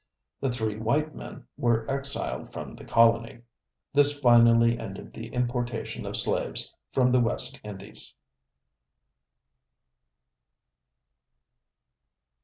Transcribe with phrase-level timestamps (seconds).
[0.39, 3.43] The three white men were exiled from the colony.
[3.93, 8.11] This finally ended the importation of slaves from the West Indies.